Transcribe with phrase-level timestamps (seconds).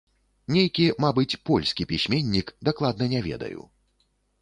[0.55, 3.73] Нейкі, мабыць, польскі пісьменнік, дакладна не ведаю.